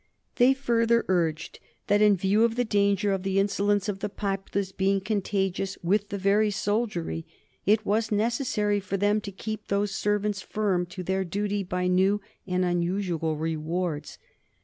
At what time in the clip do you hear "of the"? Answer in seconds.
2.43-2.65, 3.13-3.37, 3.87-4.09